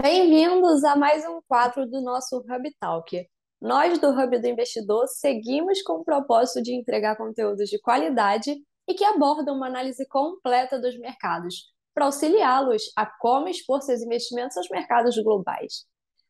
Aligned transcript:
Bem-vindos 0.00 0.84
a 0.84 0.94
mais 0.94 1.26
um 1.26 1.40
quadro 1.48 1.84
do 1.84 2.00
nosso 2.00 2.36
Hub 2.36 2.76
Talk. 2.78 3.28
Nós 3.60 3.98
do 3.98 4.10
Hub 4.10 4.38
do 4.38 4.46
Investidor 4.46 5.08
seguimos 5.08 5.82
com 5.82 5.94
o 5.94 6.04
propósito 6.04 6.62
de 6.62 6.72
entregar 6.72 7.16
conteúdos 7.16 7.68
de 7.68 7.80
qualidade 7.80 8.54
e 8.86 8.94
que 8.94 9.02
abordam 9.02 9.56
uma 9.56 9.66
análise 9.66 10.06
completa 10.06 10.78
dos 10.78 10.96
mercados, 11.00 11.56
para 11.92 12.04
auxiliá-los 12.04 12.92
a 12.96 13.06
como 13.06 13.48
expor 13.48 13.82
seus 13.82 14.00
investimentos 14.00 14.56
aos 14.56 14.68
mercados 14.68 15.18
globais. 15.18 15.84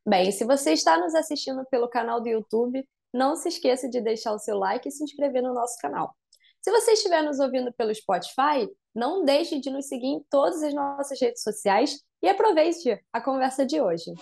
Bem, 0.09 0.33
se 0.33 0.47
você 0.47 0.73
está 0.73 0.97
nos 0.97 1.15
assistindo 1.15 1.63
pelo 1.71 1.91
canal 1.91 2.23
do 2.23 2.29
YouTube, 2.29 2.83
não 3.13 3.37
se 3.37 3.51
esqueça 3.51 3.87
de 3.87 4.01
deixar 4.01 4.33
o 4.33 4.39
seu 4.39 4.57
like 4.57 4.89
e 4.89 4.91
se 4.91 5.05
inscrever 5.05 5.43
no 5.43 5.53
nosso 5.53 5.77
canal. 5.79 6.15
Se 6.61 6.73
você 6.73 6.93
estiver 6.93 7.23
nos 7.23 7.39
ouvindo 7.39 7.73
pelo 7.73 7.95
Spotify, 7.95 8.69
não 8.93 9.25
deixe 9.25 9.61
de 9.61 9.71
nos 9.71 9.87
seguir 9.87 10.09
em 10.09 10.25
todas 10.29 10.61
as 10.61 10.75
nossas 10.75 11.21
redes 11.21 11.41
sociais 11.41 12.01
e 12.21 12.29
aproveite 12.29 13.01
a 13.13 13.21
conversa 13.21 13.65
de 13.65 13.81
hoje. 13.81 14.13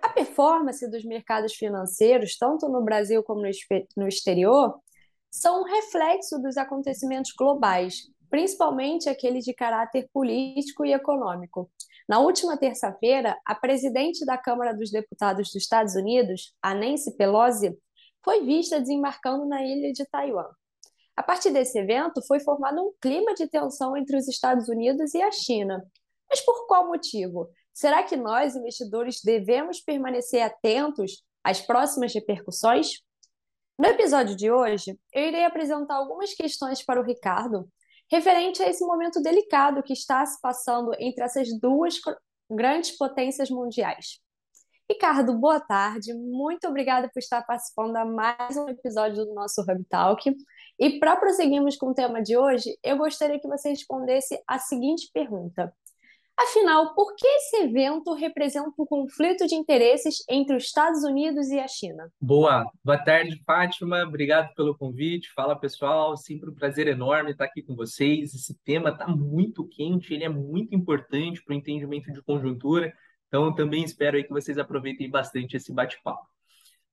A 0.00 0.08
performance 0.08 0.90
dos 0.90 1.04
mercados 1.04 1.52
financeiros, 1.54 2.38
tanto 2.38 2.66
no 2.66 2.82
Brasil 2.82 3.22
como 3.22 3.42
no 3.94 4.08
exterior, 4.08 4.80
são 5.30 5.60
um 5.60 5.64
reflexo 5.64 6.40
dos 6.40 6.56
acontecimentos 6.56 7.32
globais, 7.38 8.10
principalmente 8.30 9.08
aqueles 9.08 9.44
de 9.44 9.52
caráter 9.52 10.08
político 10.12 10.84
e 10.84 10.92
econômico. 10.92 11.70
Na 12.08 12.20
última 12.20 12.56
terça-feira, 12.56 13.36
a 13.44 13.54
presidente 13.54 14.24
da 14.24 14.38
Câmara 14.38 14.72
dos 14.72 14.90
Deputados 14.90 15.48
dos 15.48 15.62
Estados 15.62 15.94
Unidos, 15.94 16.54
a 16.62 16.74
Nancy 16.74 17.16
Pelosi, 17.16 17.76
foi 18.24 18.44
vista 18.44 18.80
desembarcando 18.80 19.46
na 19.46 19.62
ilha 19.64 19.92
de 19.92 20.04
Taiwan. 20.06 20.48
A 21.16 21.22
partir 21.22 21.50
desse 21.50 21.78
evento, 21.78 22.22
foi 22.26 22.40
formado 22.40 22.80
um 22.80 22.92
clima 23.00 23.34
de 23.34 23.46
tensão 23.48 23.96
entre 23.96 24.16
os 24.16 24.28
Estados 24.28 24.68
Unidos 24.68 25.12
e 25.14 25.20
a 25.20 25.30
China. 25.30 25.84
Mas 26.28 26.40
por 26.40 26.66
qual 26.66 26.86
motivo? 26.86 27.50
Será 27.72 28.02
que 28.02 28.16
nós, 28.16 28.54
investidores, 28.54 29.20
devemos 29.22 29.80
permanecer 29.80 30.42
atentos 30.42 31.22
às 31.42 31.60
próximas 31.60 32.14
repercussões? 32.14 33.00
No 33.78 33.86
episódio 33.86 34.36
de 34.36 34.50
hoje, 34.50 34.98
eu 35.12 35.24
irei 35.24 35.44
apresentar 35.44 35.96
algumas 35.96 36.34
questões 36.34 36.84
para 36.84 37.00
o 37.00 37.04
Ricardo 37.04 37.68
referente 38.10 38.62
a 38.62 38.68
esse 38.68 38.84
momento 38.84 39.22
delicado 39.22 39.82
que 39.82 39.92
está 39.92 40.24
se 40.26 40.40
passando 40.40 40.92
entre 40.98 41.24
essas 41.24 41.48
duas 41.60 41.94
grandes 42.50 42.96
potências 42.96 43.48
mundiais. 43.50 44.20
Ricardo, 44.90 45.38
boa 45.38 45.60
tarde. 45.60 46.12
Muito 46.12 46.66
obrigada 46.66 47.08
por 47.08 47.20
estar 47.20 47.42
participando 47.42 47.92
de 47.92 48.04
mais 48.06 48.56
um 48.56 48.68
episódio 48.68 49.24
do 49.24 49.32
nosso 49.32 49.60
Hub 49.62 49.84
Talk. 49.88 50.36
E 50.80 50.98
para 50.98 51.16
prosseguirmos 51.16 51.76
com 51.76 51.90
o 51.90 51.94
tema 51.94 52.20
de 52.20 52.36
hoje, 52.36 52.76
eu 52.82 52.96
gostaria 52.96 53.38
que 53.38 53.46
você 53.46 53.68
respondesse 53.68 54.36
a 54.48 54.58
seguinte 54.58 55.08
pergunta: 55.14 55.72
Afinal, 56.42 56.94
por 56.94 57.14
que 57.16 57.26
esse 57.26 57.56
evento 57.64 58.14
representa 58.14 58.72
um 58.78 58.86
conflito 58.86 59.46
de 59.46 59.54
interesses 59.54 60.24
entre 60.26 60.56
os 60.56 60.64
Estados 60.64 61.04
Unidos 61.04 61.48
e 61.50 61.60
a 61.60 61.68
China? 61.68 62.10
Boa, 62.18 62.64
boa 62.82 62.96
tarde, 62.96 63.38
Fátima. 63.44 64.02
Obrigado 64.04 64.54
pelo 64.54 64.74
convite. 64.74 65.30
Fala, 65.34 65.54
pessoal. 65.54 66.16
Sempre 66.16 66.48
um 66.48 66.54
prazer 66.54 66.88
enorme 66.88 67.32
estar 67.32 67.44
aqui 67.44 67.62
com 67.62 67.76
vocês. 67.76 68.34
Esse 68.34 68.58
tema 68.64 68.88
está 68.88 69.06
muito 69.06 69.68
quente, 69.68 70.14
ele 70.14 70.24
é 70.24 70.30
muito 70.30 70.74
importante 70.74 71.44
para 71.44 71.52
o 71.52 71.56
entendimento 71.58 72.10
de 72.10 72.22
conjuntura. 72.22 72.90
Então, 73.28 73.54
também 73.54 73.84
espero 73.84 74.22
que 74.24 74.30
vocês 74.30 74.56
aproveitem 74.56 75.10
bastante 75.10 75.58
esse 75.58 75.70
bate-papo. 75.70 76.26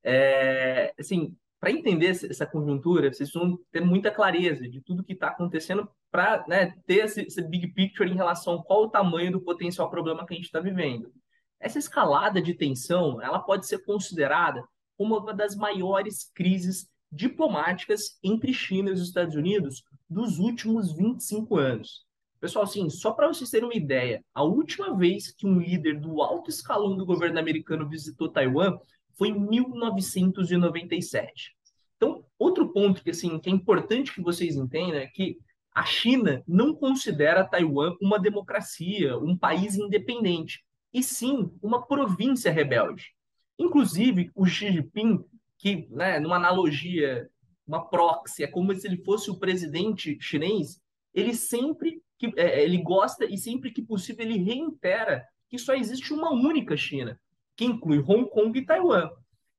É, 0.03 0.93
assim, 0.99 1.33
para 1.59 1.71
entender 1.71 2.09
essa 2.09 2.45
conjuntura, 2.45 3.11
vocês 3.11 3.31
vão 3.31 3.57
ter 3.71 3.81
muita 3.81 4.11
clareza 4.11 4.67
de 4.69 4.81
tudo 4.81 5.03
que 5.03 5.13
está 5.13 5.29
acontecendo 5.29 5.89
para 6.11 6.45
né, 6.47 6.73
ter 6.85 7.05
esse, 7.05 7.21
esse, 7.21 7.41
big 7.41 7.69
picture 7.69 8.09
em 8.09 8.15
relação 8.15 8.55
a 8.55 8.63
qual 8.63 8.83
o 8.83 8.89
tamanho 8.89 9.31
do 9.31 9.41
potencial 9.41 9.89
problema 9.89 10.25
que 10.25 10.33
a 10.33 10.37
gente 10.37 10.45
está 10.45 10.59
vivendo. 10.59 11.11
Essa 11.59 11.79
escalada 11.79 12.41
de 12.41 12.53
tensão, 12.53 13.21
ela 13.21 13.39
pode 13.39 13.65
ser 13.65 13.83
considerada 13.83 14.63
uma 14.97 15.33
das 15.33 15.55
maiores 15.55 16.31
crises 16.33 16.87
diplomáticas 17.11 18.19
entre 18.23 18.53
China 18.53 18.89
e 18.89 18.93
os 18.93 19.01
Estados 19.01 19.35
Unidos 19.35 19.83
dos 20.09 20.37
últimos 20.37 20.93
25 20.93 21.57
anos. 21.57 22.05
Pessoal, 22.39 22.65
assim, 22.65 22.87
só 22.89 23.11
para 23.11 23.27
vocês 23.27 23.49
terem 23.49 23.67
uma 23.67 23.75
ideia, 23.75 24.23
a 24.33 24.43
última 24.43 24.95
vez 24.95 25.31
que 25.31 25.47
um 25.47 25.59
líder 25.59 25.99
do 25.99 26.21
alto 26.21 26.51
escalão 26.51 26.95
do 26.95 27.05
governo 27.05 27.39
americano 27.39 27.89
visitou 27.89 28.29
Taiwan 28.29 28.77
foi 29.17 29.29
em 29.29 29.39
1997. 29.39 31.55
Então, 31.95 32.23
outro 32.37 32.71
ponto 32.71 33.03
que, 33.03 33.09
assim, 33.09 33.39
que 33.39 33.49
é 33.49 33.53
importante 33.53 34.13
que 34.13 34.21
vocês 34.21 34.55
entendam 34.55 34.99
é 34.99 35.07
que 35.07 35.39
a 35.73 35.83
China 35.83 36.43
não 36.47 36.73
considera 36.73 37.43
Taiwan 37.43 37.95
uma 38.01 38.19
democracia, 38.19 39.17
um 39.17 39.37
país 39.37 39.75
independente, 39.75 40.63
e 40.93 41.03
sim 41.03 41.51
uma 41.61 41.85
província 41.85 42.51
rebelde. 42.51 43.13
Inclusive, 43.59 44.31
o 44.35 44.45
Xi 44.45 44.71
Jinping, 44.71 45.23
que, 45.57 45.87
né, 45.89 46.19
numa 46.19 46.35
analogia, 46.35 47.29
uma 47.65 47.87
proxy, 47.87 48.43
é 48.43 48.47
como 48.47 48.73
se 48.73 48.87
ele 48.87 49.03
fosse 49.03 49.29
o 49.29 49.37
presidente 49.37 50.17
chinês, 50.21 50.79
ele 51.13 51.33
sempre 51.33 52.01
que 52.17 52.31
é, 52.35 52.63
ele 52.63 52.77
gosta 52.77 53.25
e 53.25 53.37
sempre 53.37 53.71
que 53.71 53.81
possível 53.81 54.25
ele 54.25 54.39
reitera 54.39 55.25
que 55.49 55.57
só 55.57 55.73
existe 55.73 56.13
uma 56.13 56.31
única 56.31 56.75
China, 56.75 57.19
que 57.57 57.65
inclui 57.65 57.99
Hong 57.99 58.29
Kong 58.29 58.57
e 58.57 58.65
Taiwan. 58.65 59.09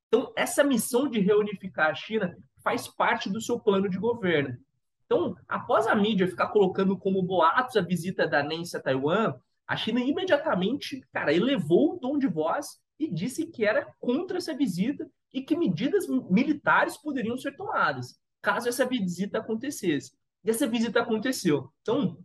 Então, 0.07 0.33
essa 0.35 0.65
missão 0.65 1.07
de 1.07 1.21
reunificar 1.21 1.91
a 1.91 1.95
China 1.95 2.35
faz 2.65 2.89
parte 2.89 3.29
do 3.29 3.43
seu 3.43 3.61
plano 3.61 3.91
de 3.91 3.99
governo. 3.99 4.57
Então, 5.05 5.37
após 5.47 5.87
a 5.87 5.95
mídia 5.95 6.27
ficar 6.27 6.49
colocando 6.49 6.97
como 6.97 7.23
boatos 7.23 7.77
a 7.77 7.83
visita 7.83 8.27
da 8.27 8.43
Nancy 8.43 8.77
a 8.77 8.81
Taiwan, 8.81 9.35
a 9.67 9.77
China 9.77 10.01
imediatamente, 10.01 11.05
cara, 11.13 11.35
elevou 11.35 11.95
o 11.95 11.99
tom 11.99 12.19
de 12.19 12.27
voz 12.27 12.79
e 12.99 13.13
disse 13.13 13.47
que 13.47 13.67
era 13.67 13.87
contra 13.99 14.39
essa 14.39 14.55
visita 14.55 15.07
e 15.35 15.43
que 15.43 15.55
medidas 15.55 16.07
militares 16.31 16.97
poderiam 16.97 17.37
ser 17.37 17.55
tomadas 17.55 18.19
caso 18.43 18.69
essa 18.69 18.87
visita 18.87 19.39
acontecesse. 19.39 20.13
E 20.45 20.51
essa 20.51 20.67
visita 20.67 21.01
aconteceu. 21.01 21.71
Então, 21.83 22.19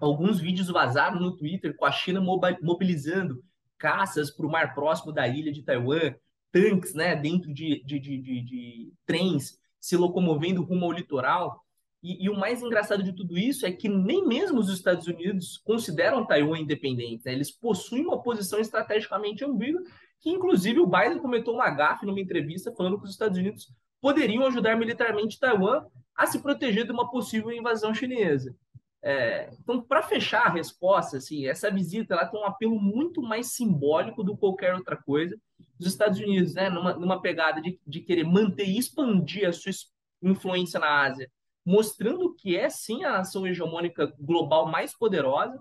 alguns 0.00 0.40
vídeos 0.40 0.68
vazaram 0.68 1.20
no 1.20 1.36
Twitter 1.36 1.76
com 1.76 1.84
a 1.84 1.92
China 1.92 2.20
mobilizando 2.62 3.42
caças 3.80 4.30
para 4.30 4.46
o 4.46 4.50
mar 4.50 4.74
próximo 4.74 5.10
da 5.10 5.26
ilha 5.26 5.50
de 5.50 5.62
Taiwan, 5.62 6.14
tanques 6.52 6.94
né, 6.94 7.16
dentro 7.16 7.52
de, 7.52 7.82
de, 7.84 7.98
de, 7.98 8.18
de, 8.18 8.42
de 8.42 8.92
trens 9.06 9.58
se 9.80 9.96
locomovendo 9.96 10.62
rumo 10.62 10.84
ao 10.84 10.92
litoral. 10.92 11.64
E, 12.02 12.24
e, 12.24 12.30
o 12.30 12.38
mais 12.38 12.62
engraçado 12.62 13.02
de 13.02 13.12
tudo 13.12 13.38
isso 13.38 13.66
é 13.66 13.72
que 13.72 13.88
nem 13.88 14.26
mesmo 14.26 14.58
os 14.58 14.68
Estados 14.68 15.06
Unidos 15.06 15.58
consideram 15.58 16.26
Taiwan 16.26 16.58
independente. 16.58 17.24
Né? 17.24 17.32
Eles 17.32 17.50
possuem 17.50 18.04
uma 18.04 18.22
posição 18.22 18.58
estrategicamente 18.58 19.44
ambígua, 19.44 19.82
que 20.20 20.30
inclusive 20.30 20.80
o 20.80 20.86
Biden 20.86 21.18
comentou 21.18 21.54
uma 21.54 21.70
gafe 21.70 22.06
numa 22.06 22.20
entrevista 22.20 22.72
falando 22.72 22.98
que 22.98 23.04
os 23.04 23.10
Estados 23.10 23.38
Unidos 23.38 23.72
poderiam 24.00 24.46
ajudar 24.46 24.76
militarmente 24.76 25.38
Taiwan 25.38 25.84
a 26.14 26.26
se 26.26 26.40
proteger 26.40 26.84
de 26.84 26.92
uma 26.92 27.10
possível 27.10 27.50
invasão 27.50 27.94
chinesa. 27.94 28.54
É, 29.02 29.50
então, 29.58 29.80
para 29.80 30.02
fechar 30.02 30.46
a 30.46 30.52
resposta, 30.52 31.16
assim, 31.16 31.46
essa 31.46 31.70
visita 31.70 32.14
ela 32.14 32.26
tem 32.26 32.38
um 32.38 32.44
apelo 32.44 32.78
muito 32.78 33.22
mais 33.22 33.52
simbólico 33.52 34.22
do 34.22 34.34
que 34.34 34.40
qualquer 34.40 34.74
outra 34.74 34.96
coisa. 34.96 35.38
Os 35.78 35.86
Estados 35.86 36.18
Unidos, 36.18 36.54
né, 36.54 36.68
numa, 36.68 36.92
numa 36.94 37.20
pegada 37.20 37.60
de, 37.62 37.80
de 37.86 38.00
querer 38.00 38.24
manter 38.24 38.66
e 38.66 38.78
expandir 38.78 39.48
a 39.48 39.52
sua 39.52 39.72
influência 40.22 40.78
na 40.78 41.02
Ásia, 41.02 41.30
mostrando 41.64 42.34
que 42.34 42.56
é 42.56 42.68
sim 42.68 43.04
a 43.04 43.12
nação 43.12 43.46
hegemônica 43.46 44.12
global 44.18 44.70
mais 44.70 44.96
poderosa. 44.96 45.58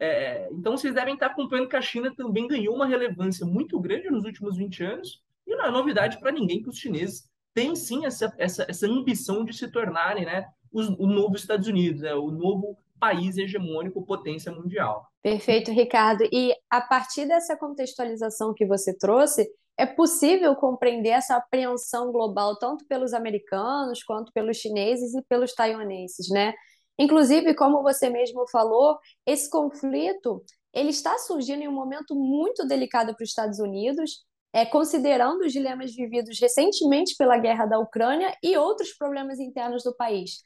É, 0.00 0.48
então, 0.52 0.76
vocês 0.76 0.94
devem 0.94 1.14
estar 1.14 1.26
acompanhando 1.26 1.68
que 1.68 1.76
a 1.76 1.82
China 1.82 2.12
também 2.16 2.48
ganhou 2.48 2.74
uma 2.74 2.86
relevância 2.86 3.46
muito 3.46 3.78
grande 3.78 4.10
nos 4.10 4.24
últimos 4.24 4.56
20 4.56 4.82
anos, 4.82 5.22
e 5.46 5.54
não 5.54 5.66
é 5.66 5.70
novidade 5.70 6.18
para 6.18 6.32
ninguém 6.32 6.62
que 6.62 6.68
os 6.68 6.78
chineses 6.78 7.28
têm 7.52 7.76
sim 7.76 8.04
essa, 8.04 8.34
essa, 8.36 8.66
essa 8.68 8.86
ambição 8.86 9.44
de 9.44 9.52
se 9.56 9.70
tornarem 9.70 10.24
né, 10.24 10.44
o 10.80 11.06
novo 11.06 11.36
Estados 11.36 11.68
Unidos, 11.68 12.02
né? 12.02 12.14
o 12.14 12.30
novo 12.30 12.76
país 12.98 13.36
hegemônico, 13.36 14.04
potência 14.04 14.50
mundial. 14.50 15.06
Perfeito, 15.22 15.70
Ricardo. 15.70 16.24
E 16.32 16.54
a 16.70 16.80
partir 16.80 17.26
dessa 17.26 17.56
contextualização 17.56 18.54
que 18.54 18.66
você 18.66 18.96
trouxe, 18.96 19.46
é 19.76 19.86
possível 19.86 20.54
compreender 20.56 21.10
essa 21.10 21.36
apreensão 21.36 22.12
global 22.12 22.56
tanto 22.58 22.86
pelos 22.86 23.12
americanos 23.12 24.02
quanto 24.02 24.32
pelos 24.32 24.56
chineses 24.56 25.14
e 25.14 25.22
pelos 25.22 25.52
taiwaneses, 25.52 26.28
né? 26.30 26.54
Inclusive, 26.98 27.54
como 27.54 27.82
você 27.82 28.08
mesmo 28.08 28.48
falou, 28.50 28.96
esse 29.26 29.50
conflito 29.50 30.44
ele 30.72 30.90
está 30.90 31.18
surgindo 31.18 31.62
em 31.62 31.68
um 31.68 31.72
momento 31.72 32.14
muito 32.14 32.66
delicado 32.66 33.14
para 33.14 33.22
os 33.22 33.28
Estados 33.28 33.58
Unidos, 33.58 34.24
é, 34.52 34.64
considerando 34.64 35.44
os 35.44 35.52
dilemas 35.52 35.94
vividos 35.94 36.38
recentemente 36.40 37.16
pela 37.16 37.38
guerra 37.38 37.66
da 37.66 37.78
Ucrânia 37.78 38.36
e 38.42 38.56
outros 38.56 38.92
problemas 38.92 39.38
internos 39.38 39.82
do 39.82 39.94
país. 39.94 40.44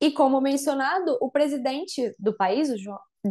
E 0.00 0.10
como 0.10 0.40
mencionado, 0.40 1.16
o 1.20 1.30
presidente 1.30 2.14
do 2.18 2.36
país, 2.36 2.70
o 2.70 2.76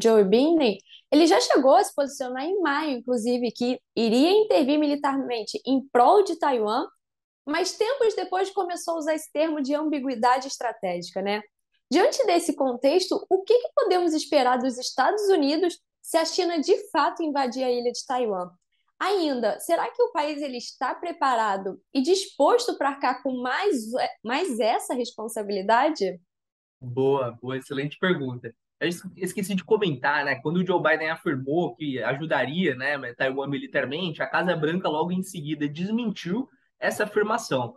Joe 0.02 0.24
Biden, 0.24 0.78
ele 1.12 1.28
já 1.28 1.40
chegou 1.40 1.76
a 1.76 1.84
se 1.84 1.94
posicionar 1.94 2.44
em 2.44 2.60
maio, 2.60 2.98
inclusive, 2.98 3.52
que 3.52 3.80
iria 3.96 4.32
intervir 4.32 4.80
militarmente 4.80 5.62
em 5.66 5.88
prol 5.92 6.24
de 6.24 6.38
Taiwan 6.38 6.86
mas 7.46 7.78
tempos 7.78 8.16
depois 8.16 8.50
começou 8.50 8.96
a 8.96 8.98
usar 8.98 9.14
esse 9.14 9.32
termo 9.32 9.62
de 9.62 9.76
ambiguidade 9.76 10.48
estratégica, 10.48 11.22
né? 11.22 11.42
Diante 11.92 12.26
desse 12.26 12.56
contexto, 12.56 13.24
o 13.30 13.44
que, 13.44 13.54
que 13.54 13.70
podemos 13.76 14.14
esperar 14.14 14.58
dos 14.58 14.78
Estados 14.80 15.22
Unidos 15.30 15.80
se 16.02 16.18
a 16.18 16.26
China 16.26 16.60
de 16.60 16.76
fato 16.90 17.22
invadir 17.22 17.64
a 17.64 17.70
ilha 17.70 17.92
de 17.92 18.04
Taiwan? 18.06 18.50
Ainda, 19.00 19.60
será 19.60 19.90
que 19.92 20.02
o 20.02 20.12
país 20.12 20.42
ele 20.42 20.58
está 20.58 20.96
preparado 20.96 21.80
e 21.94 22.02
disposto 22.02 22.78
para 22.78 22.90
arcar 22.90 23.22
com 23.22 23.40
mais, 23.42 23.76
mais 24.24 24.60
essa 24.60 24.96
responsabilidade? 24.96 26.20
Boa, 26.86 27.32
boa, 27.42 27.58
excelente 27.58 27.98
pergunta. 27.98 28.54
Eu 28.80 28.90
esqueci 29.16 29.56
de 29.56 29.64
comentar, 29.64 30.24
né? 30.24 30.36
Quando 30.36 30.58
o 30.58 30.66
Joe 30.66 30.82
Biden 30.82 31.10
afirmou 31.10 31.76
que 31.76 32.02
ajudaria, 32.04 32.76
né, 32.76 32.98
Taiwan 33.14 33.48
militarmente, 33.48 34.22
a 34.22 34.28
Casa 34.28 34.56
Branca 34.56 34.88
logo 34.88 35.12
em 35.12 35.24
seguida 35.24 35.68
desmentiu 35.68 36.48
essa 36.80 37.06
afirmação. 37.06 37.76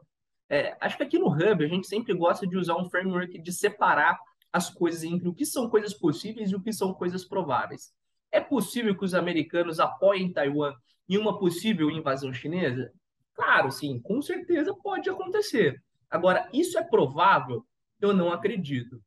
É, 0.50 0.76
acho 0.80 0.96
que 0.96 1.02
aqui 1.02 1.18
no 1.18 1.28
Hub 1.28 1.64
a 1.64 1.68
gente 1.68 1.86
sempre 1.86 2.12
gosta 2.14 2.46
de 2.46 2.56
usar 2.56 2.76
um 2.76 2.88
framework 2.90 3.40
de 3.40 3.52
separar 3.52 4.18
as 4.52 4.68
coisas 4.68 5.02
entre 5.04 5.28
o 5.28 5.34
que 5.34 5.46
são 5.46 5.68
coisas 5.70 5.94
possíveis 5.94 6.50
e 6.50 6.56
o 6.56 6.60
que 6.60 6.72
são 6.72 6.92
coisas 6.92 7.24
prováveis. 7.24 7.92
É 8.30 8.40
possível 8.40 8.96
que 8.96 9.04
os 9.04 9.14
americanos 9.14 9.80
apoiem 9.80 10.32
Taiwan 10.32 10.74
em 11.08 11.16
uma 11.16 11.38
possível 11.38 11.90
invasão 11.90 12.32
chinesa? 12.32 12.92
Claro, 13.34 13.70
sim, 13.70 14.00
com 14.00 14.20
certeza 14.20 14.74
pode 14.82 15.08
acontecer. 15.08 15.82
Agora, 16.10 16.48
isso 16.52 16.78
é 16.78 16.82
provável? 16.82 17.64
Eu 18.00 18.14
não 18.14 18.32
acredito. 18.32 19.02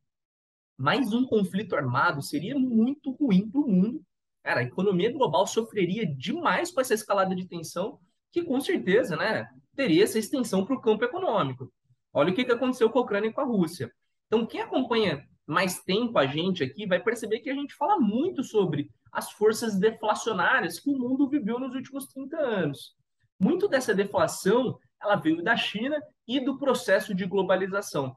Mais 0.78 1.14
um 1.14 1.26
conflito 1.26 1.76
armado 1.76 2.22
seria 2.22 2.58
muito 2.58 3.12
ruim 3.12 3.50
para 3.50 3.62
o 3.62 3.68
mundo. 3.68 4.04
Cara, 4.44 4.62
a 4.62 4.64
economia 4.64 5.12
global 5.12 5.46
sofreria 5.48 6.06
demais 6.06 6.72
com 6.72 6.82
essa 6.82 6.94
escalada 6.94 7.36
de 7.36 7.48
tensão, 7.48 8.00
que 8.32 8.44
com 8.44 8.60
certeza, 8.60 9.16
né, 9.16 9.48
teria 9.76 10.04
essa 10.04 10.20
extensão 10.20 10.66
para 10.66 10.76
o 10.76 10.82
campo 10.82 11.06
econômico. 11.06 11.72
Olha 12.12 12.32
o 12.32 12.36
que, 12.36 12.44
que 12.44 12.52
aconteceu 12.52 12.90
com 12.90 13.00
a 13.00 13.02
Ucrânia 13.04 13.30
e 13.30 13.34
com 13.34 13.42
a 13.42 13.46
Rússia. 13.46 13.92
Então, 14.28 14.46
quem 14.46 14.62
acompanha 14.62 15.26
mais 15.46 15.82
tempo 15.82 16.18
a 16.18 16.26
gente 16.26 16.64
aqui 16.64 16.86
vai 16.86 17.00
perceber 17.02 17.40
que 17.40 17.50
a 17.50 17.56
gente 17.56 17.76
fala 17.76 18.00
muito 18.00 18.44
sobre 18.44 18.90
as 19.12 19.32
forças 19.32 19.78
deflacionárias 19.78 20.80
que 20.80 20.90
o 20.90 20.98
mundo 20.98 21.30
viveu 21.30 21.60
nos 21.60 21.76
últimos 21.76 22.08
30 22.08 22.38
anos. 22.38 22.96
Muito 23.40 23.68
dessa 23.68 23.94
deflação 23.94 24.78
ela 25.02 25.16
veio 25.16 25.44
da 25.44 25.58
China 25.58 26.02
e 26.28 26.40
do 26.40 26.58
processo 26.58 27.14
de 27.14 27.26
globalização. 27.26 28.16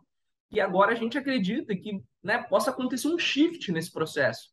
E 0.54 0.60
agora 0.60 0.92
a 0.92 0.94
gente 0.94 1.18
acredita 1.18 1.74
que 1.74 2.00
né, 2.22 2.38
possa 2.44 2.70
acontecer 2.70 3.08
um 3.08 3.18
shift 3.18 3.72
nesse 3.72 3.92
processo. 3.92 4.50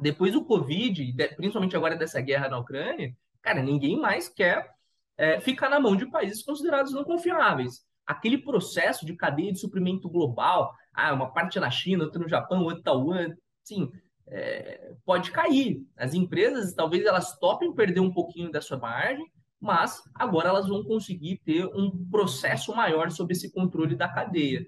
Depois 0.00 0.32
do 0.32 0.42
Covid, 0.42 1.12
principalmente 1.36 1.76
agora 1.76 1.96
dessa 1.96 2.18
guerra 2.20 2.48
na 2.48 2.58
Ucrânia, 2.58 3.14
cara, 3.42 3.62
ninguém 3.62 4.00
mais 4.00 4.26
quer 4.26 4.70
é, 5.18 5.38
ficar 5.38 5.68
na 5.68 5.78
mão 5.78 5.94
de 5.94 6.10
países 6.10 6.42
considerados 6.42 6.92
não 6.92 7.04
confiáveis. 7.04 7.84
Aquele 8.06 8.38
processo 8.38 9.04
de 9.04 9.14
cadeia 9.14 9.52
de 9.52 9.60
suprimento 9.60 10.08
global, 10.08 10.72
ah, 10.94 11.12
uma 11.12 11.30
parte 11.30 11.60
na 11.60 11.70
China, 11.70 12.04
outra 12.04 12.22
no 12.22 12.28
Japão, 12.28 12.62
outra 12.62 12.84
Taiwan, 12.84 13.34
sim, 13.62 13.90
é, 14.26 14.94
pode 15.04 15.30
cair. 15.30 15.82
As 15.94 16.14
empresas, 16.14 16.72
talvez 16.72 17.04
elas 17.04 17.38
topem 17.38 17.74
perder 17.74 18.00
um 18.00 18.12
pouquinho 18.12 18.50
da 18.50 18.62
sua 18.62 18.78
margem, 18.78 19.30
mas 19.60 20.02
agora 20.14 20.48
elas 20.48 20.68
vão 20.68 20.82
conseguir 20.84 21.38
ter 21.44 21.66
um 21.66 22.08
processo 22.10 22.74
maior 22.74 23.10
sobre 23.10 23.34
esse 23.34 23.52
controle 23.52 23.94
da 23.94 24.08
cadeia. 24.08 24.64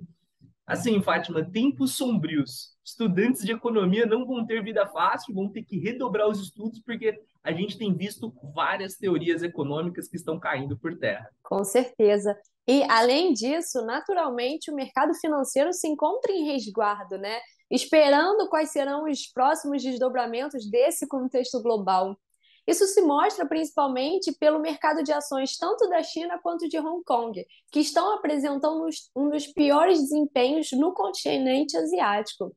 Assim, 0.70 1.02
Fátima, 1.02 1.44
tempos 1.44 1.96
sombrios. 1.96 2.76
Estudantes 2.84 3.43
de 3.43 3.50
economia 3.50 4.06
não 4.06 4.25
vão 4.25 4.46
ter 4.46 4.62
vida 4.62 4.87
fácil, 4.87 5.34
vão 5.34 5.50
ter 5.50 5.64
que 5.64 5.76
redobrar 5.81 6.28
os 6.28 6.40
estudos, 6.40 6.81
porque 6.81 7.20
a 7.43 7.50
gente 7.50 7.76
tem 7.76 7.93
visto 7.93 8.32
várias 8.55 8.94
teorias 8.94 9.43
econômicas 9.43 10.06
que 10.06 10.14
estão 10.14 10.38
caindo 10.38 10.78
por 10.78 10.96
terra. 10.96 11.28
Com 11.43 11.64
certeza. 11.64 12.38
E, 12.69 12.84
além 12.88 13.32
disso, 13.32 13.84
naturalmente, 13.84 14.70
o 14.70 14.75
mercado 14.75 15.12
financeiro 15.14 15.72
se 15.72 15.88
encontra 15.88 16.31
em 16.31 16.52
resguardo, 16.52 17.19
né? 17.19 17.40
Esperando 17.69 18.49
quais 18.49 18.70
serão 18.70 19.11
os 19.11 19.26
próximos 19.26 19.82
desdobramentos 19.82 20.70
desse 20.70 21.05
contexto 21.08 21.61
global. 21.61 22.17
Isso 22.66 22.86
se 22.86 23.00
mostra 23.02 23.46
principalmente 23.46 24.32
pelo 24.38 24.60
mercado 24.60 25.02
de 25.02 25.12
ações 25.12 25.56
tanto 25.56 25.88
da 25.88 26.02
China 26.02 26.38
quanto 26.42 26.68
de 26.68 26.78
Hong 26.78 27.02
Kong, 27.04 27.44
que 27.72 27.80
estão 27.80 28.14
apresentando 28.14 28.86
um 29.16 29.28
dos 29.28 29.46
piores 29.48 29.98
desempenhos 29.98 30.70
no 30.72 30.92
continente 30.92 31.76
asiático. 31.76 32.54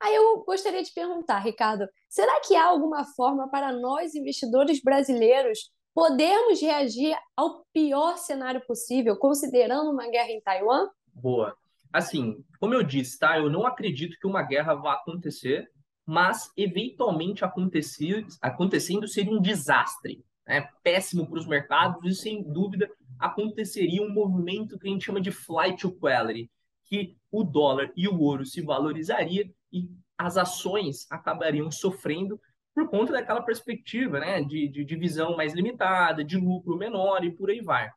Aí 0.00 0.14
eu 0.14 0.42
gostaria 0.44 0.82
de 0.82 0.92
perguntar, 0.92 1.40
Ricardo, 1.40 1.86
será 2.08 2.40
que 2.40 2.56
há 2.56 2.64
alguma 2.64 3.04
forma 3.04 3.50
para 3.50 3.70
nós, 3.70 4.14
investidores 4.14 4.82
brasileiros, 4.82 5.70
podermos 5.94 6.60
reagir 6.60 7.14
ao 7.36 7.66
pior 7.72 8.16
cenário 8.16 8.64
possível, 8.66 9.16
considerando 9.16 9.90
uma 9.90 10.08
guerra 10.08 10.30
em 10.30 10.40
Taiwan? 10.40 10.88
Boa. 11.12 11.54
Assim, 11.92 12.42
como 12.58 12.72
eu 12.72 12.82
disse, 12.82 13.18
tá? 13.18 13.36
Eu 13.36 13.50
não 13.50 13.66
acredito 13.66 14.16
que 14.18 14.26
uma 14.26 14.42
guerra 14.42 14.74
vá 14.74 14.94
acontecer, 14.94 15.68
mas 16.10 16.52
eventualmente 16.56 17.44
acontecendo 17.44 19.06
seria 19.06 19.32
um 19.32 19.40
desastre, 19.40 20.24
né? 20.44 20.68
péssimo 20.82 21.24
para 21.24 21.38
os 21.38 21.46
mercados 21.46 22.04
e 22.04 22.20
sem 22.20 22.42
dúvida 22.42 22.90
aconteceria 23.16 24.02
um 24.02 24.12
movimento 24.12 24.76
que 24.76 24.88
a 24.88 24.90
gente 24.90 25.04
chama 25.04 25.20
de 25.20 25.30
flight 25.30 25.80
to 25.80 25.92
quality, 25.92 26.50
que 26.84 27.16
o 27.30 27.44
dólar 27.44 27.92
e 27.96 28.08
o 28.08 28.18
ouro 28.18 28.44
se 28.44 28.60
valorizaria 28.60 29.48
e 29.72 29.88
as 30.18 30.36
ações 30.36 31.06
acabariam 31.12 31.70
sofrendo 31.70 32.40
por 32.74 32.88
conta 32.88 33.12
daquela 33.12 33.42
perspectiva 33.42 34.18
né, 34.18 34.42
de, 34.42 34.66
de, 34.66 34.84
de 34.84 34.96
visão 34.96 35.36
mais 35.36 35.54
limitada, 35.54 36.24
de 36.24 36.36
lucro 36.36 36.76
menor 36.76 37.24
e 37.24 37.30
por 37.30 37.50
aí 37.50 37.60
vai. 37.60 37.88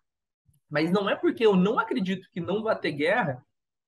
Mas 0.70 0.92
não 0.92 1.10
é 1.10 1.16
porque 1.16 1.44
eu 1.44 1.56
não 1.56 1.80
acredito 1.80 2.30
que 2.32 2.40
não 2.40 2.62
vai 2.62 2.78
ter 2.78 2.92
guerra 2.92 3.44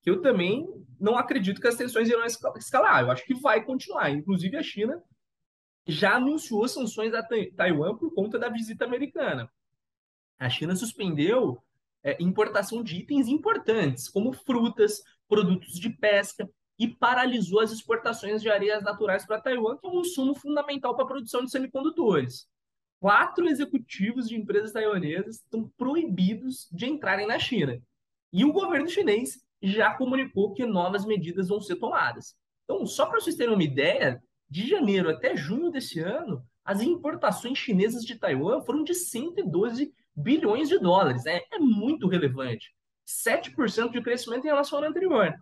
que 0.06 0.12
eu 0.12 0.22
também 0.22 0.72
não 1.00 1.18
acredito 1.18 1.60
que 1.60 1.68
as 1.68 1.76
tensões 1.76 2.08
irão 2.08 2.24
escalar. 2.24 3.02
Eu 3.02 3.10
acho 3.10 3.26
que 3.26 3.34
vai 3.34 3.66
continuar. 3.66 4.12
Inclusive, 4.12 4.56
a 4.56 4.62
China 4.62 5.02
já 5.88 6.18
anunciou 6.18 6.68
sanções 6.68 7.12
a 7.16 7.24
Taiwan 7.24 7.98
por 7.98 8.14
conta 8.14 8.38
da 8.38 8.48
visita 8.48 8.86
americana. 8.86 9.52
A 10.38 10.48
China 10.48 10.76
suspendeu 10.76 11.60
é, 12.04 12.22
importação 12.22 12.84
de 12.84 12.98
itens 12.98 13.28
importantes, 13.28 14.08
como 14.08 14.32
frutas, 14.32 15.02
produtos 15.28 15.80
de 15.80 15.90
pesca, 15.90 16.48
e 16.78 16.88
paralisou 16.88 17.62
as 17.62 17.72
exportações 17.72 18.44
de 18.44 18.50
areias 18.50 18.84
naturais 18.84 19.26
para 19.26 19.42
Taiwan, 19.42 19.78
que 19.78 19.88
é 19.88 19.90
um 19.90 20.02
insumo 20.02 20.36
fundamental 20.36 20.94
para 20.94 21.06
a 21.06 21.08
produção 21.08 21.44
de 21.44 21.50
semicondutores. 21.50 22.48
Quatro 23.00 23.48
executivos 23.48 24.28
de 24.28 24.36
empresas 24.36 24.72
taiwanesas 24.72 25.38
estão 25.38 25.68
proibidos 25.78 26.68
de 26.72 26.86
entrarem 26.86 27.26
na 27.26 27.40
China. 27.40 27.82
E 28.32 28.44
o 28.44 28.52
governo 28.52 28.88
chinês 28.90 29.45
já 29.66 29.94
comunicou 29.94 30.54
que 30.54 30.66
novas 30.66 31.06
medidas 31.06 31.48
vão 31.48 31.60
ser 31.60 31.76
tomadas. 31.76 32.36
Então, 32.64 32.86
só 32.86 33.06
para 33.06 33.20
vocês 33.20 33.36
terem 33.36 33.54
uma 33.54 33.64
ideia, 33.64 34.22
de 34.50 34.68
janeiro 34.68 35.10
até 35.10 35.36
junho 35.36 35.72
desse 35.72 36.00
ano, 36.00 36.44
as 36.64 36.82
importações 36.82 37.58
chinesas 37.58 38.04
de 38.04 38.16
Taiwan 38.16 38.62
foram 38.62 38.84
de 38.84 38.94
112 38.94 39.94
bilhões 40.16 40.70
de 40.70 40.80
dólares. 40.80 41.24
Né? 41.26 41.42
É 41.52 41.60
muito 41.60 42.08
relevante. 42.08 42.74
7% 43.08 43.92
de 43.92 44.02
crescimento 44.02 44.46
em 44.46 44.50
relação 44.50 44.80
ao 44.80 44.86
anterior. 44.86 45.34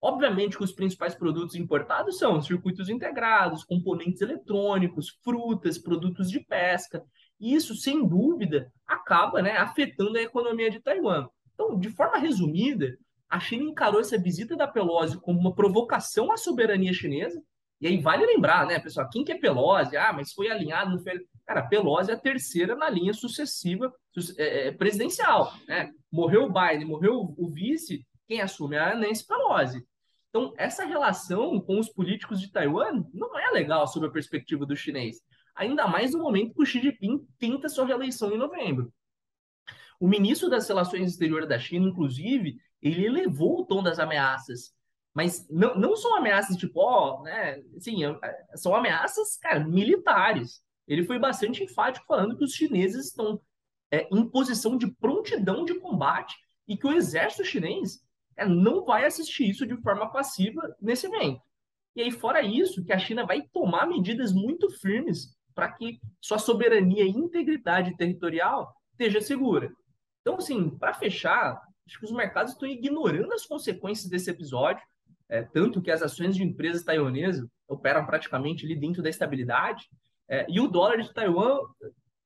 Obviamente 0.00 0.56
que 0.56 0.64
os 0.64 0.72
principais 0.72 1.14
produtos 1.14 1.54
importados 1.54 2.18
são 2.18 2.42
circuitos 2.42 2.88
integrados, 2.88 3.64
componentes 3.64 4.20
eletrônicos, 4.20 5.18
frutas, 5.22 5.78
produtos 5.78 6.30
de 6.30 6.40
pesca. 6.40 7.02
E 7.40 7.54
isso, 7.54 7.74
sem 7.74 8.06
dúvida, 8.06 8.70
acaba 8.86 9.40
né, 9.40 9.56
afetando 9.56 10.18
a 10.18 10.22
economia 10.22 10.70
de 10.70 10.80
Taiwan. 10.80 11.28
Então, 11.54 11.78
de 11.78 11.88
forma 11.88 12.18
resumida, 12.18 12.98
a 13.34 13.40
China 13.40 13.64
encarou 13.64 14.00
essa 14.00 14.16
visita 14.16 14.56
da 14.56 14.68
Pelosi 14.68 15.20
como 15.20 15.40
uma 15.40 15.52
provocação 15.52 16.30
à 16.30 16.36
soberania 16.36 16.92
chinesa. 16.92 17.42
E 17.80 17.88
aí 17.88 18.00
vale 18.00 18.24
lembrar, 18.24 18.64
né, 18.64 18.78
pessoal, 18.78 19.10
quem 19.10 19.24
que 19.24 19.32
é 19.32 19.38
Pelosi? 19.38 19.96
Ah, 19.96 20.12
mas 20.12 20.32
foi 20.32 20.48
alinhado 20.48 20.92
no 20.92 21.02
Cara, 21.44 21.66
Pelosi 21.66 22.12
é 22.12 22.14
a 22.14 22.18
terceira 22.18 22.76
na 22.76 22.88
linha 22.88 23.12
sucessiva 23.12 23.92
é, 24.38 24.68
é, 24.68 24.72
presidencial. 24.72 25.52
Né? 25.66 25.90
Morreu 26.12 26.44
o 26.44 26.52
Biden, 26.52 26.86
morreu 26.86 27.34
o 27.36 27.50
vice, 27.50 28.06
quem 28.28 28.40
assume 28.40 28.76
é 28.76 28.92
a 28.92 28.94
Nancy 28.94 29.26
Pelosi. 29.26 29.84
Então, 30.30 30.54
essa 30.56 30.84
relação 30.84 31.60
com 31.60 31.80
os 31.80 31.88
políticos 31.88 32.40
de 32.40 32.52
Taiwan 32.52 33.04
não 33.12 33.36
é 33.36 33.50
legal 33.50 33.88
sob 33.88 34.06
a 34.06 34.10
perspectiva 34.10 34.64
do 34.64 34.76
chinês. 34.76 35.16
Ainda 35.56 35.88
mais 35.88 36.12
no 36.12 36.20
momento 36.20 36.54
que 36.54 36.62
o 36.62 36.66
Xi 36.66 36.80
Jinping 36.80 37.26
tenta 37.36 37.68
sua 37.68 37.84
reeleição 37.84 38.32
em 38.32 38.38
novembro. 38.38 38.92
O 39.98 40.06
ministro 40.06 40.48
das 40.48 40.68
Relações 40.68 41.10
Exteriores 41.10 41.48
da 41.48 41.58
China, 41.58 41.88
inclusive, 41.88 42.58
ele 42.84 43.06
elevou 43.06 43.60
o 43.60 43.64
tom 43.64 43.82
das 43.82 43.98
ameaças. 43.98 44.74
Mas 45.14 45.48
não, 45.48 45.74
não 45.74 45.96
são 45.96 46.16
ameaças 46.16 46.56
tipo, 46.56 46.80
ó, 46.80 47.22
né? 47.22 47.62
Assim, 47.76 48.04
é, 48.04 48.18
é, 48.22 48.56
são 48.56 48.74
ameaças, 48.74 49.36
cara, 49.38 49.60
militares. 49.60 50.62
Ele 50.86 51.04
foi 51.04 51.18
bastante 51.18 51.64
enfático 51.64 52.06
falando 52.06 52.36
que 52.36 52.44
os 52.44 52.52
chineses 52.52 53.06
estão 53.06 53.40
é, 53.90 54.06
em 54.12 54.28
posição 54.28 54.76
de 54.76 54.86
prontidão 54.88 55.64
de 55.64 55.78
combate 55.80 56.36
e 56.68 56.76
que 56.76 56.86
o 56.86 56.92
exército 56.92 57.44
chinês 57.44 58.04
é, 58.36 58.46
não 58.46 58.84
vai 58.84 59.06
assistir 59.06 59.48
isso 59.48 59.66
de 59.66 59.76
forma 59.78 60.10
passiva 60.10 60.76
nesse 60.80 61.06
evento. 61.06 61.40
E 61.96 62.02
aí, 62.02 62.10
fora 62.10 62.42
isso, 62.42 62.84
que 62.84 62.92
a 62.92 62.98
China 62.98 63.24
vai 63.24 63.42
tomar 63.52 63.86
medidas 63.86 64.32
muito 64.32 64.68
firmes 64.68 65.34
para 65.54 65.70
que 65.70 66.00
sua 66.20 66.38
soberania 66.38 67.04
e 67.04 67.10
integridade 67.10 67.96
territorial 67.96 68.74
esteja 68.90 69.20
segura. 69.20 69.72
Então, 70.20 70.36
assim, 70.36 70.70
para 70.70 70.92
fechar, 70.92 71.62
acho 71.86 71.98
que 71.98 72.04
os 72.04 72.12
mercados 72.12 72.52
estão 72.52 72.68
ignorando 72.68 73.32
as 73.32 73.44
consequências 73.44 74.08
desse 74.08 74.30
episódio, 74.30 74.82
é, 75.28 75.42
tanto 75.42 75.82
que 75.82 75.90
as 75.90 76.02
ações 76.02 76.36
de 76.36 76.42
empresas 76.42 76.82
taiwanesas 76.82 77.46
operam 77.68 78.04
praticamente 78.06 78.64
ali 78.64 78.76
dentro 78.76 79.02
da 79.02 79.10
estabilidade, 79.10 79.88
é, 80.28 80.46
e 80.48 80.60
o 80.60 80.68
dólar 80.68 81.00
de 81.00 81.12
Taiwan 81.12 81.60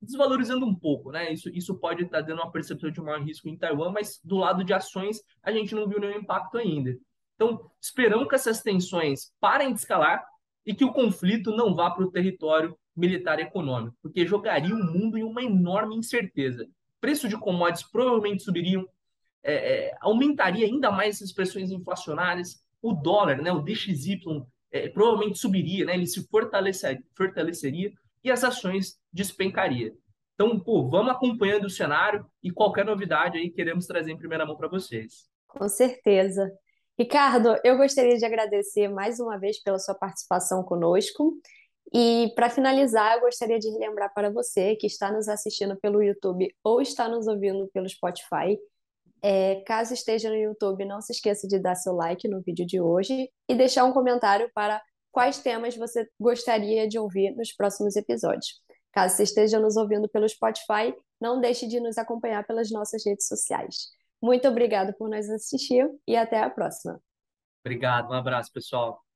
desvalorizando 0.00 0.64
um 0.64 0.74
pouco, 0.74 1.10
né? 1.10 1.32
Isso, 1.32 1.50
isso 1.50 1.74
pode 1.76 2.04
estar 2.04 2.20
dando 2.20 2.40
uma 2.40 2.52
percepção 2.52 2.90
de 2.90 3.00
maior 3.00 3.20
risco 3.20 3.48
em 3.48 3.56
Taiwan, 3.56 3.90
mas 3.90 4.20
do 4.22 4.36
lado 4.36 4.62
de 4.64 4.72
ações 4.72 5.20
a 5.42 5.50
gente 5.50 5.74
não 5.74 5.88
viu 5.88 6.00
nenhum 6.00 6.20
impacto 6.20 6.56
ainda. 6.56 6.96
Então, 7.34 7.70
esperamos 7.80 8.28
que 8.28 8.34
essas 8.34 8.62
tensões 8.62 9.32
parem 9.40 9.72
de 9.72 9.80
escalar 9.80 10.24
e 10.64 10.74
que 10.74 10.84
o 10.84 10.92
conflito 10.92 11.50
não 11.54 11.74
vá 11.74 11.90
para 11.90 12.04
o 12.04 12.10
território 12.10 12.76
militar 12.96 13.38
e 13.38 13.42
econômico, 13.42 13.96
porque 14.02 14.26
jogaria 14.26 14.74
o 14.74 14.78
mundo 14.78 15.16
em 15.16 15.22
uma 15.22 15.42
enorme 15.42 15.96
incerteza. 15.96 16.66
Preço 17.00 17.28
de 17.28 17.36
commodities 17.36 17.88
provavelmente 17.90 18.42
subiriam, 18.42 18.84
é, 19.52 19.96
aumentaria 20.00 20.66
ainda 20.66 20.90
mais 20.90 21.16
essas 21.16 21.32
pressões 21.32 21.70
inflacionárias, 21.70 22.62
o 22.82 22.92
dólar, 22.92 23.42
né, 23.42 23.52
o 23.52 23.60
DXY, 23.60 24.20
é, 24.70 24.88
provavelmente 24.88 25.38
subiria, 25.38 25.84
né, 25.84 25.94
ele 25.94 26.06
se 26.06 26.26
fortaleceria, 26.28 27.02
fortaleceria 27.16 27.92
e 28.22 28.30
as 28.30 28.44
ações 28.44 28.98
despencaria. 29.12 29.92
Então, 30.34 30.58
pô, 30.58 30.88
vamos 30.88 31.12
acompanhando 31.12 31.64
o 31.64 31.70
cenário 31.70 32.24
e 32.42 32.50
qualquer 32.50 32.84
novidade 32.84 33.38
aí 33.38 33.50
queremos 33.50 33.86
trazer 33.86 34.12
em 34.12 34.18
primeira 34.18 34.46
mão 34.46 34.56
para 34.56 34.68
vocês. 34.68 35.28
Com 35.48 35.68
certeza. 35.68 36.48
Ricardo, 36.96 37.56
eu 37.64 37.76
gostaria 37.76 38.16
de 38.16 38.24
agradecer 38.24 38.88
mais 38.88 39.18
uma 39.18 39.38
vez 39.38 39.62
pela 39.62 39.78
sua 39.78 39.94
participação 39.94 40.62
conosco. 40.62 41.40
E 41.92 42.32
para 42.34 42.50
finalizar, 42.50 43.14
eu 43.14 43.20
gostaria 43.22 43.58
de 43.58 43.68
relembrar 43.70 44.12
para 44.12 44.30
você 44.30 44.76
que 44.76 44.86
está 44.86 45.10
nos 45.10 45.28
assistindo 45.28 45.76
pelo 45.76 46.02
YouTube 46.02 46.54
ou 46.62 46.80
está 46.80 47.08
nos 47.08 47.26
ouvindo 47.26 47.68
pelo 47.72 47.88
Spotify. 47.88 48.58
É, 49.22 49.62
caso 49.66 49.94
esteja 49.94 50.28
no 50.28 50.36
YouTube, 50.36 50.84
não 50.84 51.00
se 51.00 51.12
esqueça 51.12 51.46
de 51.48 51.58
dar 51.58 51.74
seu 51.74 51.94
like 51.94 52.28
no 52.28 52.40
vídeo 52.40 52.66
de 52.66 52.80
hoje 52.80 53.28
e 53.48 53.54
deixar 53.54 53.84
um 53.84 53.92
comentário 53.92 54.50
para 54.54 54.80
quais 55.10 55.38
temas 55.38 55.76
você 55.76 56.08
gostaria 56.20 56.86
de 56.86 56.98
ouvir 56.98 57.34
nos 57.36 57.52
próximos 57.52 57.96
episódios. 57.96 58.60
Caso 58.92 59.16
você 59.16 59.24
esteja 59.24 59.58
nos 59.58 59.76
ouvindo 59.76 60.08
pelo 60.08 60.28
Spotify, 60.28 60.94
não 61.20 61.40
deixe 61.40 61.66
de 61.66 61.80
nos 61.80 61.98
acompanhar 61.98 62.46
pelas 62.46 62.70
nossas 62.70 63.04
redes 63.04 63.26
sociais. 63.26 63.88
Muito 64.22 64.48
obrigado 64.48 64.92
por 64.94 65.08
nos 65.08 65.28
assistir 65.30 65.88
e 66.06 66.16
até 66.16 66.40
a 66.42 66.50
próxima. 66.50 67.00
Obrigado, 67.64 68.10
um 68.10 68.14
abraço, 68.14 68.52
pessoal. 68.52 69.07